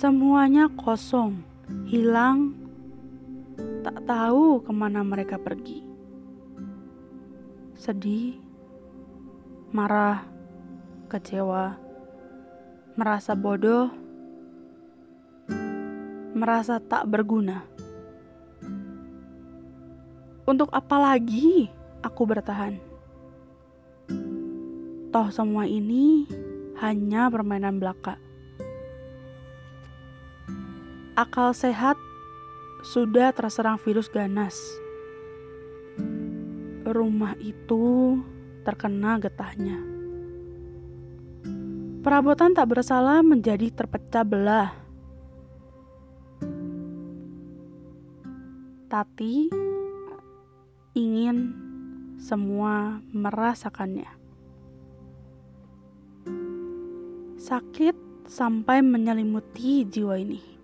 Semuanya 0.00 0.64
kosong, 0.80 1.44
hilang, 1.84 2.56
tak 3.84 4.00
tahu 4.08 4.64
ke 4.64 4.72
mana 4.72 5.04
mereka 5.04 5.36
pergi. 5.36 5.84
Sedih, 7.76 8.40
marah, 9.76 10.24
kecewa, 11.04 11.76
merasa 12.96 13.36
bodoh, 13.36 13.92
merasa 16.32 16.80
tak 16.80 17.04
berguna. 17.04 17.68
Untuk 20.48 20.72
apa 20.72 20.96
lagi 20.96 21.68
aku 22.00 22.24
bertahan? 22.24 22.80
Toh 25.12 25.28
semua 25.28 25.68
ini 25.68 26.24
hanya 26.80 27.28
permainan 27.28 27.76
belaka. 27.76 28.29
Akal 31.18 31.50
sehat 31.52 31.98
sudah 32.86 33.34
terserang 33.34 33.76
virus 33.82 34.06
ganas. 34.06 34.56
Rumah 36.86 37.34
itu 37.42 38.18
terkena 38.62 39.18
getahnya. 39.18 39.78
Perabotan 42.00 42.56
tak 42.56 42.72
bersalah 42.72 43.20
menjadi 43.20 43.68
terpecah 43.68 44.24
belah. 44.24 44.72
Tati 48.88 49.50
ingin 50.96 51.36
semua 52.16 53.04
merasakannya. 53.12 54.08
Sakit 57.40 57.96
sampai 58.30 58.80
menyelimuti 58.80 59.84
jiwa 59.84 60.16
ini. 60.16 60.59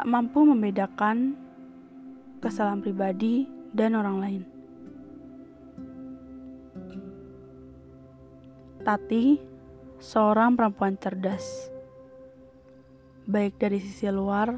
Tak 0.00 0.08
mampu 0.08 0.48
membedakan 0.48 1.36
kesalahan 2.40 2.80
pribadi 2.80 3.44
dan 3.76 3.92
orang 3.92 4.16
lain. 4.16 4.42
Tati, 8.80 9.36
seorang 10.00 10.56
perempuan 10.56 10.96
cerdas, 10.96 11.68
baik 13.28 13.60
dari 13.60 13.76
sisi 13.76 14.08
luar 14.08 14.56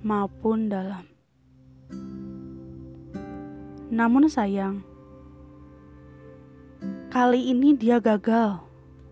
maupun 0.00 0.72
dalam. 0.72 1.04
Namun 3.92 4.32
sayang, 4.32 4.80
kali 7.12 7.52
ini 7.52 7.76
dia 7.76 8.00
gagal 8.00 8.64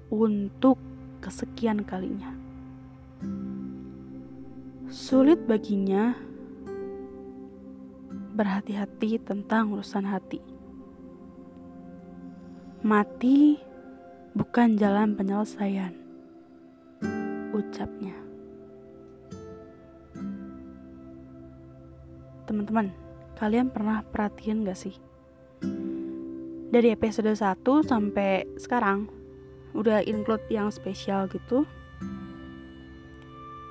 untuk 0.08 0.80
kesekian 1.20 1.84
kalinya. 1.84 2.39
Sulit 4.90 5.38
baginya 5.46 6.18
berhati-hati 8.34 9.22
tentang 9.22 9.70
urusan 9.70 10.02
hati. 10.02 10.42
Mati 12.82 13.54
bukan 14.34 14.74
jalan 14.74 15.14
penyelesaian, 15.14 15.94
ucapnya. 17.54 18.18
Teman-teman, 22.50 22.90
kalian 23.38 23.70
pernah 23.70 24.02
perhatiin 24.02 24.66
gak 24.66 24.74
sih? 24.74 24.98
Dari 26.74 26.90
episode 26.90 27.30
1 27.30 27.62
sampai 27.86 28.42
sekarang, 28.58 29.06
udah 29.70 30.02
include 30.02 30.42
yang 30.50 30.66
spesial 30.74 31.30
gitu. 31.30 31.62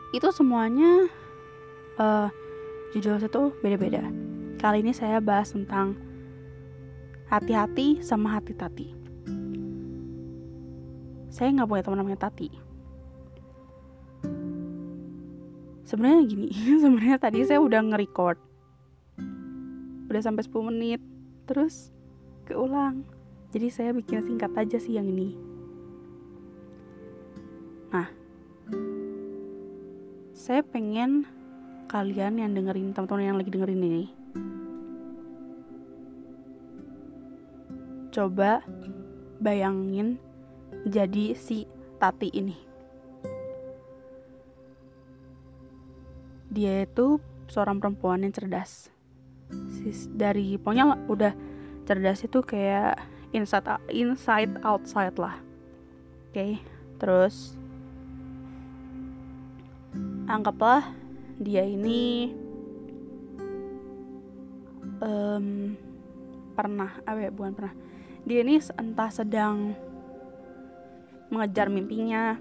Itu 0.10 0.34
semuanya 0.34 1.06
uh, 2.02 2.28
judul 2.98 3.22
satu 3.22 3.54
beda-beda. 3.62 4.06
Kali 4.58 4.82
ini 4.82 4.92
saya 4.92 5.22
bahas 5.22 5.54
tentang 5.54 5.96
hati-hati 7.30 8.02
sama 8.02 8.36
hati 8.38 8.54
tati. 8.58 9.00
Saya 11.30 11.54
nggak 11.54 11.70
punya 11.70 11.84
teman 11.86 11.98
namanya 12.02 12.20
Tati. 12.28 12.50
Sebenarnya 15.86 16.22
gini 16.26 16.50
sebenarnya 16.84 17.18
tadi 17.22 17.46
saya 17.46 17.62
udah 17.62 17.80
nge-record. 17.86 18.38
Udah 20.10 20.22
sampai 20.26 20.44
10 20.44 20.70
menit 20.74 21.02
terus 21.46 21.94
keulang. 22.50 23.06
Jadi 23.54 23.68
saya 23.70 23.94
bikin 23.94 24.26
singkat 24.26 24.52
aja 24.58 24.78
sih 24.82 24.98
yang 24.98 25.06
ini. 25.06 25.38
Nah 27.94 28.19
saya 30.40 30.64
pengen 30.64 31.28
kalian 31.92 32.40
yang 32.40 32.56
dengerin 32.56 32.96
teman-teman 32.96 33.28
yang 33.28 33.36
lagi 33.36 33.52
dengerin 33.52 33.84
ini 33.84 34.06
coba 38.16 38.64
bayangin 39.44 40.16
jadi 40.88 41.36
si 41.36 41.68
Tati 42.00 42.32
ini. 42.32 42.56
Dia 46.48 46.88
itu 46.88 47.20
seorang 47.52 47.84
perempuan 47.84 48.24
yang 48.24 48.32
cerdas. 48.32 48.88
Dari 50.16 50.56
pokoknya 50.56 50.96
udah 51.12 51.34
cerdas 51.84 52.24
itu 52.24 52.40
kayak 52.40 52.96
inside 53.36 53.68
inside 53.92 54.56
outside 54.64 55.20
lah. 55.20 55.36
Oke, 56.30 56.34
okay. 56.34 56.52
terus 56.98 57.60
anggaplah 60.30 60.86
dia 61.42 61.66
ini 61.66 62.30
um, 65.02 65.74
pernah 66.54 67.02
apa 67.04 67.18
ya 67.18 67.32
bukan 67.34 67.54
pernah 67.58 67.74
dia 68.28 68.46
ini 68.46 68.62
entah 68.78 69.10
sedang 69.10 69.74
mengejar 71.30 71.70
mimpinya. 71.70 72.36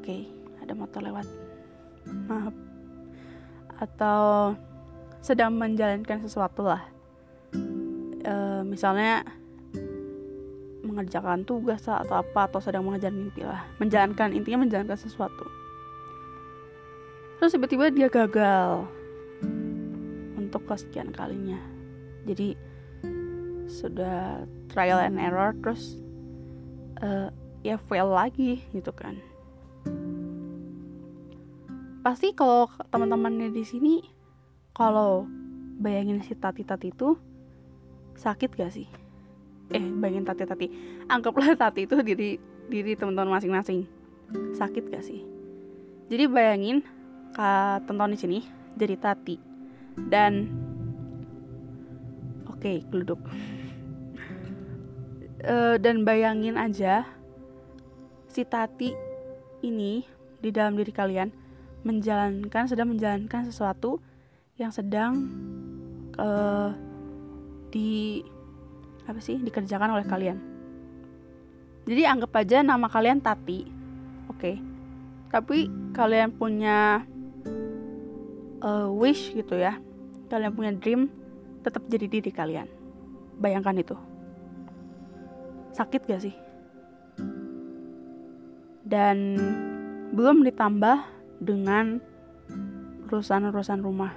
Oke, 0.00 0.24
ada 0.64 0.72
motor 0.72 1.00
lewat. 1.04 1.26
Maaf. 2.26 2.54
Atau 3.78 4.56
sedang 5.20 5.54
menjalankan 5.54 6.24
sesuatu 6.24 6.64
lah. 6.64 6.82
E, 8.24 8.34
misalnya 8.64 9.22
mengerjakan 10.98 11.46
tugas 11.46 11.86
atau 11.86 12.18
apa 12.18 12.50
atau 12.50 12.58
sedang 12.58 12.82
mengejar 12.82 13.14
mimpi 13.14 13.46
lah. 13.46 13.62
Menjalankan 13.78 14.34
intinya 14.34 14.66
menjalankan 14.66 14.98
sesuatu. 14.98 15.46
Terus 17.38 17.54
tiba-tiba 17.54 17.94
dia 17.94 18.10
gagal 18.10 18.90
untuk 20.34 20.66
kesekian 20.66 21.14
kalinya. 21.14 21.62
Jadi 22.26 22.58
sudah 23.70 24.42
trial 24.72 24.98
and 24.98 25.20
error 25.20 25.52
terus 25.60 26.00
uh, 27.04 27.28
ya 27.60 27.76
fail 27.76 28.08
lagi 28.08 28.64
gitu 28.72 28.90
kan 28.96 29.20
pasti 32.00 32.32
kalau 32.32 32.72
teman-temannya 32.88 33.52
di 33.52 33.64
sini 33.68 33.94
kalau 34.72 35.28
bayangin 35.76 36.24
si 36.24 36.32
tati-tati 36.32 36.88
itu 36.88 37.20
sakit 38.16 38.56
gak 38.56 38.72
sih 38.72 38.88
eh 39.68 39.84
bayangin 39.84 40.24
tati-tati 40.24 40.66
anggaplah 41.08 41.52
tati 41.56 41.84
itu 41.84 42.00
diri 42.00 42.40
diri 42.68 42.92
teman-teman 42.96 43.40
masing-masing. 43.40 43.88
Sakit 44.56 44.92
gak 44.92 45.04
sih? 45.04 45.24
Jadi 46.08 46.24
bayangin 46.28 46.84
kak 47.32 47.88
teman 47.88 48.12
di 48.12 48.18
sini 48.20 48.38
jadi 48.76 48.96
tati. 48.96 49.40
Dan 49.98 50.52
oke 52.48 52.60
okay, 52.60 52.76
geluduk 52.90 53.20
uh, 55.46 55.76
dan 55.78 56.02
bayangin 56.02 56.58
aja 56.58 57.06
si 58.26 58.42
Tati 58.42 58.90
ini 59.62 60.02
di 60.38 60.50
dalam 60.50 60.78
diri 60.78 60.90
kalian 60.90 61.30
menjalankan 61.82 62.66
sedang 62.66 62.94
menjalankan 62.94 63.46
sesuatu 63.46 64.02
yang 64.58 64.74
sedang 64.74 65.14
uh, 66.18 66.74
di 67.70 68.22
apa 69.08 69.20
sih 69.24 69.40
dikerjakan 69.40 69.96
oleh 69.96 70.04
kalian. 70.04 70.36
Jadi 71.88 72.04
anggap 72.04 72.36
aja 72.36 72.60
nama 72.60 72.84
kalian 72.84 73.24
Tati, 73.24 73.64
oke. 74.28 74.36
Okay. 74.36 74.56
Tapi 75.32 75.72
kalian 75.96 76.36
punya 76.36 77.00
uh, 78.60 78.92
wish 78.92 79.32
gitu 79.32 79.56
ya, 79.56 79.80
kalian 80.28 80.52
punya 80.52 80.72
dream 80.76 81.08
tetap 81.64 81.80
jadi 81.88 82.04
diri 82.04 82.28
kalian. 82.28 82.68
Bayangkan 83.40 83.80
itu 83.80 83.96
sakit 85.72 86.10
gak 86.10 86.22
sih? 86.26 86.34
Dan 88.82 89.38
belum 90.12 90.42
ditambah 90.42 90.98
dengan 91.38 92.02
urusan-urusan 93.08 93.80
rumah. 93.80 94.12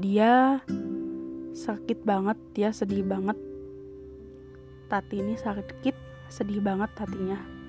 Dia 0.00 0.64
sakit 1.60 2.08
banget, 2.08 2.40
dia 2.56 2.72
sedih 2.72 3.04
banget. 3.04 3.36
Tati 4.88 5.20
ini 5.20 5.36
sakit 5.36 5.92
sedih 6.32 6.62
banget 6.64 6.88
hatinya 6.96 7.60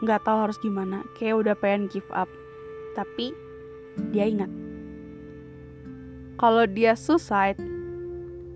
nggak 0.00 0.24
tahu 0.24 0.48
harus 0.48 0.56
gimana 0.56 1.04
kayak 1.16 1.44
udah 1.44 1.54
pengen 1.56 1.86
give 1.92 2.08
up. 2.12 2.28
Tapi 2.96 3.32
dia 4.10 4.26
ingat. 4.26 4.48
Kalau 6.40 6.64
dia 6.64 6.96
suicide 6.96 7.60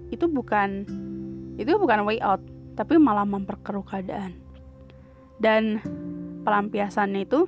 itu 0.08 0.25
bukan 0.25 0.88
itu 1.61 1.70
bukan 1.76 2.08
way 2.08 2.19
out 2.25 2.40
tapi 2.75 2.97
malah 2.97 3.29
memperkeruh 3.29 3.85
keadaan. 3.85 4.32
Dan 5.37 5.85
pelampiasannya 6.43 7.29
itu 7.29 7.44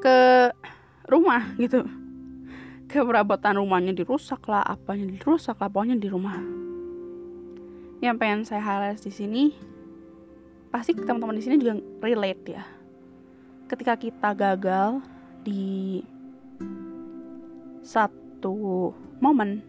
ke 0.00 0.48
rumah 1.10 1.52
gitu 1.60 1.84
keperabotan 2.88 3.60
rumahnya 3.60 3.92
dirusak 3.92 4.48
lah 4.48 4.64
apanya 4.64 5.12
dirusak 5.12 5.60
lah 5.60 5.68
pokoknya 5.68 6.00
di 6.00 6.08
rumah. 6.08 6.40
Yang 8.00 8.16
pengen 8.16 8.40
saya 8.48 8.64
highlight 8.64 9.04
di 9.04 9.12
sini 9.12 9.42
pasti 10.72 10.96
teman-teman 10.96 11.36
di 11.36 11.44
sini 11.44 11.60
juga 11.60 11.76
relate 12.00 12.44
ya. 12.48 12.64
Ketika 13.68 13.94
kita 14.00 14.32
gagal 14.32 15.04
di 15.44 16.00
satu 17.84 18.90
momen 19.20 19.60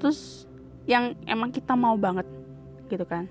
terus 0.00 0.48
yang 0.88 1.12
emang 1.28 1.52
kita 1.52 1.76
mau 1.76 2.00
banget 2.00 2.24
gitu 2.88 3.04
kan. 3.04 3.28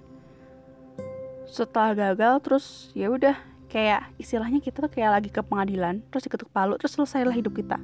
Setelah 1.50 2.14
gagal 2.14 2.34
terus 2.46 2.66
ya 2.94 3.10
udah 3.10 3.34
kayak 3.66 4.14
istilahnya 4.22 4.62
kita 4.62 4.86
tuh 4.86 4.92
kayak 4.94 5.18
lagi 5.18 5.30
ke 5.34 5.42
pengadilan 5.42 6.06
terus 6.08 6.24
diketuk 6.24 6.48
palu 6.54 6.80
terus 6.80 6.96
selesailah 6.96 7.36
hidup 7.36 7.52
kita 7.52 7.76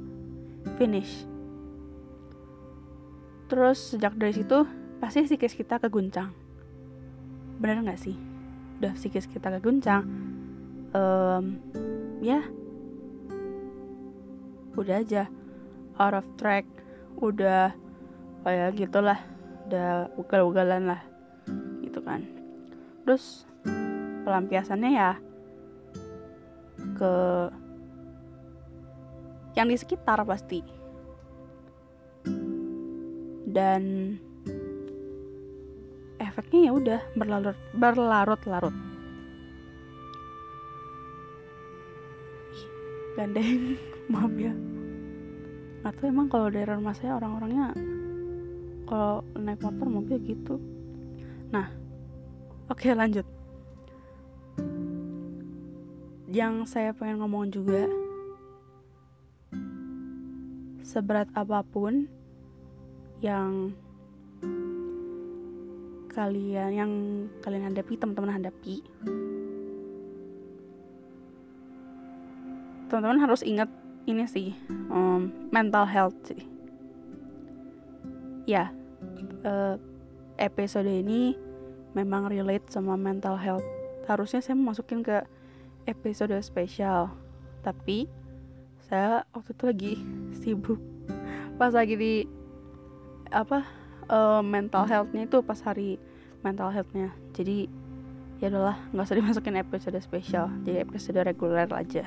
finish. 0.76 1.28
Terus 3.48 3.94
sejak 3.94 4.16
dari 4.16 4.32
situ 4.34 4.64
pasti 4.98 5.24
psikis 5.24 5.54
kita 5.54 5.76
keguncang. 5.78 6.32
Bener 7.60 7.84
nggak 7.84 8.00
sih? 8.00 8.16
Udah 8.80 8.92
psikis 8.96 9.28
kita 9.28 9.52
keguncang 9.60 10.02
um, 10.96 11.60
ya. 12.24 12.42
Udah 14.74 15.04
aja 15.04 15.30
out 16.00 16.18
of 16.18 16.26
track 16.34 16.66
udah 17.20 17.70
kayak 18.42 18.74
gitulah. 18.74 19.20
Udah 19.68 20.10
ugal-ugalan 20.18 20.90
lah 20.90 21.00
gitu 21.84 22.00
kan. 22.02 22.24
Terus 23.04 23.44
pelampiasannya 24.24 24.90
ya 24.90 25.12
ke 26.96 27.14
yang 29.54 29.70
di 29.70 29.78
sekitar 29.78 30.18
pasti. 30.26 30.60
Dan 33.54 34.14
efeknya 36.18 36.70
ya 36.70 36.72
udah 36.74 37.00
berlarut 37.14 37.58
berlarut-larut. 37.78 38.74
Gandeng 43.14 43.78
maaf 44.12 44.34
ya. 44.34 44.54
Atau 45.86 46.10
emang 46.10 46.26
kalau 46.26 46.50
daerah 46.50 46.74
rumah 46.74 46.96
saya 46.98 47.14
orang-orangnya 47.14 47.70
kalau 48.90 49.22
naik 49.38 49.62
motor 49.62 49.86
mobil 49.86 50.18
gitu. 50.26 50.58
Nah 51.54 51.70
oke 52.66 52.90
lanjut. 52.90 53.26
Yang 56.26 56.74
saya 56.74 56.90
pengen 56.90 57.22
ngomong 57.22 57.54
juga 57.54 57.86
seberat 60.94 61.26
apa 61.34 61.66
pun 61.66 62.06
yang 63.18 63.74
kalian 66.14 66.70
yang 66.70 66.92
kalian 67.42 67.66
hadapi 67.66 67.98
teman-teman 67.98 68.38
hadapi. 68.38 68.78
Teman-teman 72.86 73.18
harus 73.18 73.42
ingat 73.42 73.66
ini 74.06 74.22
sih 74.30 74.54
um, 74.86 75.34
mental 75.50 75.82
health 75.82 76.14
sih. 76.30 76.46
Ya 78.46 78.70
uh, 79.42 79.74
episode 80.38 80.86
ini 80.86 81.34
memang 81.98 82.30
relate 82.30 82.70
sama 82.70 82.94
mental 82.94 83.34
health. 83.34 83.66
Harusnya 84.06 84.38
saya 84.38 84.54
masukin 84.54 85.02
ke 85.02 85.26
episode 85.90 86.38
spesial 86.38 87.10
tapi 87.66 88.06
saya 88.88 89.24
waktu 89.32 89.50
itu 89.56 89.64
lagi 89.64 89.92
sibuk. 90.44 90.80
Pas 91.56 91.72
lagi 91.72 91.94
di 91.96 92.14
apa 93.32 93.64
uh, 94.12 94.44
mental 94.44 94.84
healthnya 94.84 95.24
itu 95.24 95.40
pas 95.40 95.58
hari 95.64 95.96
mental 96.44 96.68
healthnya. 96.68 97.10
Jadi 97.32 97.66
ya 98.42 98.52
udahlah 98.52 98.76
nggak 98.92 99.06
usah 99.08 99.16
dimasukin 99.16 99.56
episode 99.56 99.96
spesial. 100.04 100.52
Jadi 100.68 100.84
episode 100.84 101.20
reguler 101.24 101.68
aja. 101.72 102.04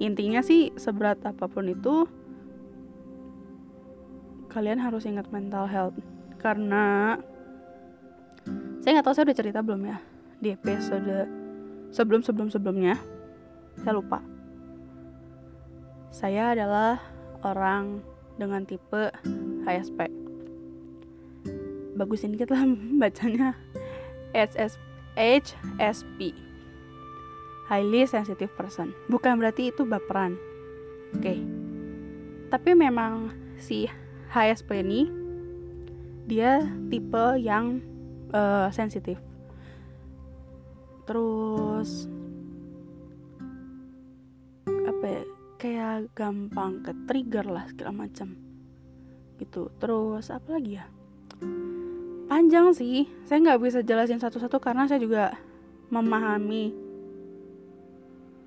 Intinya 0.00 0.40
sih 0.44 0.72
seberat 0.76 1.20
apa 1.24 1.48
pun 1.48 1.68
itu 1.68 2.08
kalian 4.52 4.80
harus 4.80 5.08
ingat 5.08 5.28
mental 5.32 5.64
health. 5.64 5.96
Karena 6.40 7.16
saya 8.80 8.96
nggak 8.96 9.06
tahu 9.08 9.14
saya 9.16 9.26
udah 9.28 9.38
cerita 9.38 9.60
belum 9.64 9.82
ya? 9.88 9.96
Di 10.40 10.56
episode 10.56 11.28
sebelum 11.92 12.20
sebelum 12.20 12.48
sebelumnya 12.48 12.96
saya 13.80 13.96
lupa 13.96 14.29
saya 16.10 16.54
adalah 16.54 17.00
orang 17.46 18.02
dengan 18.36 18.66
tipe 18.66 19.10
HSP 19.64 20.20
bagusin 22.00 22.32
kita 22.40 22.56
lah 22.56 22.64
bacanya 23.02 23.52
HS, 24.32 24.80
HSP 25.18 26.32
highly 27.70 28.02
sensitive 28.02 28.50
person. 28.58 28.90
Bukan 29.06 29.38
berarti 29.38 29.70
itu 29.70 29.86
baperan. 29.86 30.34
Oke. 31.14 31.22
Okay. 31.22 31.38
tapi 32.50 32.74
memang 32.74 33.30
si 33.62 33.86
HSP 34.34 34.82
ini 34.82 35.06
dia 36.26 36.66
tipe 36.90 37.38
yang 37.38 37.78
uh, 38.34 38.66
sensitif. 38.74 39.18
Terus 41.06 42.10
apa 44.66 45.06
ya 45.06 45.22
kayak 45.60 46.08
gampang 46.16 46.80
ke 46.80 46.96
trigger 47.04 47.44
lah 47.44 47.68
segala 47.68 48.08
macam 48.08 48.32
gitu. 49.36 49.68
Terus 49.76 50.32
apa 50.32 50.56
lagi 50.56 50.80
ya? 50.80 50.88
Panjang 52.32 52.72
sih. 52.72 53.04
Saya 53.28 53.44
nggak 53.44 53.60
bisa 53.60 53.78
jelasin 53.84 54.16
satu-satu 54.16 54.56
karena 54.56 54.88
saya 54.88 55.04
juga 55.04 55.36
memahami 55.92 56.72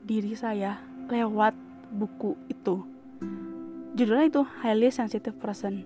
diri 0.02 0.34
saya 0.34 0.82
lewat 1.06 1.54
buku 1.94 2.34
itu. 2.50 2.82
Judulnya 3.94 4.26
itu 4.34 4.42
highly 4.66 4.90
sensitive 4.90 5.38
person. 5.38 5.86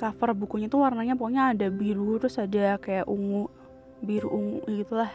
Cover 0.00 0.32
bukunya 0.32 0.72
tuh 0.72 0.80
warnanya 0.80 1.12
pokoknya 1.12 1.52
ada 1.52 1.68
biru 1.68 2.16
terus 2.16 2.40
ada 2.40 2.80
kayak 2.80 3.04
ungu 3.04 3.52
biru 4.00 4.32
ungu 4.32 4.64
gitulah 4.64 5.12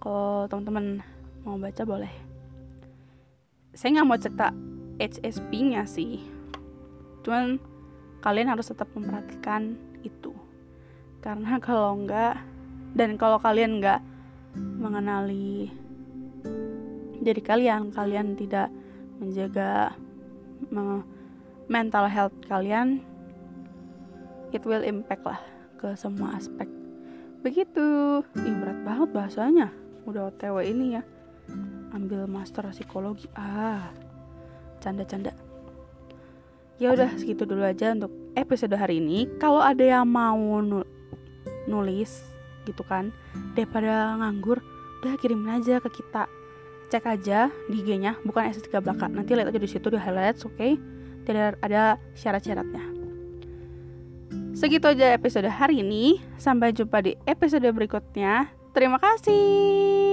kalau 0.00 0.48
teman-teman 0.48 1.04
mau 1.44 1.60
baca 1.60 1.84
boleh 1.84 2.27
saya 3.78 3.94
nggak 3.94 4.08
mau 4.10 4.18
cerita 4.18 4.50
HSP 4.98 5.50
nya 5.70 5.86
sih. 5.86 6.18
Cuman 7.22 7.62
kalian 8.18 8.50
harus 8.50 8.74
tetap 8.74 8.90
memperhatikan 8.90 9.78
itu. 10.02 10.34
Karena 11.22 11.58
kalau 11.62 11.94
enggak 11.94 12.42
dan 12.98 13.14
kalau 13.14 13.38
kalian 13.38 13.78
enggak 13.78 14.02
mengenali 14.58 15.70
diri 17.22 17.38
kalian 17.38 17.94
kalian 17.94 18.34
tidak 18.34 18.66
menjaga 19.22 19.94
me 20.74 21.06
mental 21.70 22.10
health 22.10 22.34
kalian 22.50 22.98
it 24.50 24.64
will 24.66 24.82
impact 24.82 25.22
lah 25.22 25.38
ke 25.78 25.94
semua 25.94 26.34
aspek. 26.34 26.66
Begitu. 27.46 28.26
Ih 28.42 28.56
berat 28.58 28.82
banget 28.82 29.08
bahasanya. 29.14 29.70
Udah 30.02 30.34
otw 30.34 30.58
ini 30.66 30.98
ya 30.98 31.02
ambil 31.92 32.28
master 32.28 32.68
psikologi. 32.72 33.28
Ah 33.36 33.90
canda-canda. 34.78 35.34
Ya 36.78 36.94
udah 36.94 37.10
segitu 37.18 37.42
dulu 37.42 37.66
aja 37.66 37.90
untuk 37.90 38.14
episode 38.38 38.74
hari 38.78 39.02
ini. 39.02 39.26
Kalau 39.42 39.58
ada 39.58 39.82
yang 39.82 40.06
mau 40.06 40.38
nulis 41.66 42.22
gitu 42.64 42.84
kan 42.86 43.10
daripada 43.56 44.14
nganggur 44.20 44.62
udah 45.02 45.14
kirimin 45.18 45.58
aja 45.58 45.82
ke 45.82 45.90
kita. 45.90 46.30
Cek 46.88 47.04
aja 47.04 47.52
di 47.68 47.84
IG-nya 47.84 48.16
bukan 48.24 48.48
S3 48.48 48.80
belakang 48.80 49.12
nanti 49.12 49.36
lihat 49.36 49.52
aja 49.52 49.60
di 49.60 49.68
situ 49.68 49.92
di 49.92 50.00
highlights 50.00 50.48
oke? 50.48 50.56
Okay? 50.56 50.80
tidak 51.28 51.60
ada 51.60 52.00
syarat-syaratnya. 52.16 52.84
Segitu 54.56 54.88
aja 54.88 55.12
episode 55.12 55.46
hari 55.46 55.84
ini. 55.84 56.18
Sampai 56.40 56.72
jumpa 56.72 57.04
di 57.04 57.14
episode 57.28 57.68
berikutnya. 57.68 58.48
Terima 58.72 58.96
kasih 58.96 60.07